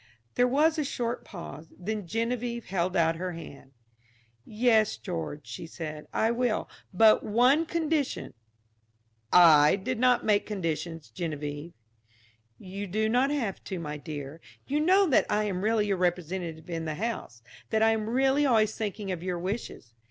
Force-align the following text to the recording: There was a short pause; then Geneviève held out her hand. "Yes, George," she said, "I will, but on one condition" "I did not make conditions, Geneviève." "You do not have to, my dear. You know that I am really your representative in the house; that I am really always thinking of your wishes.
There 0.33 0.47
was 0.47 0.79
a 0.79 0.83
short 0.83 1.23
pause; 1.23 1.71
then 1.77 2.07
Geneviève 2.07 2.63
held 2.63 2.95
out 2.97 3.17
her 3.17 3.33
hand. 3.33 3.71
"Yes, 4.43 4.97
George," 4.97 5.45
she 5.45 5.67
said, 5.67 6.07
"I 6.11 6.31
will, 6.31 6.67
but 6.91 7.21
on 7.21 7.31
one 7.33 7.65
condition" 7.67 8.33
"I 9.31 9.75
did 9.75 9.99
not 9.99 10.25
make 10.25 10.47
conditions, 10.47 11.11
Geneviève." 11.15 11.73
"You 12.57 12.87
do 12.87 13.09
not 13.09 13.29
have 13.29 13.63
to, 13.65 13.77
my 13.77 13.97
dear. 13.97 14.41
You 14.65 14.79
know 14.79 15.05
that 15.07 15.27
I 15.29 15.43
am 15.43 15.63
really 15.63 15.85
your 15.85 15.97
representative 15.97 16.67
in 16.67 16.85
the 16.85 16.95
house; 16.95 17.43
that 17.69 17.83
I 17.83 17.91
am 17.91 18.09
really 18.09 18.43
always 18.43 18.75
thinking 18.75 19.11
of 19.11 19.21
your 19.21 19.37
wishes. 19.37 19.93